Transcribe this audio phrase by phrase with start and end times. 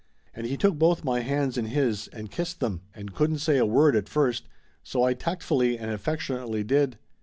[0.33, 3.67] And he took both my hands in his and kissed them ind couldn't say a
[3.67, 4.47] word at first,
[4.81, 6.97] so I tactfully and affectionately did.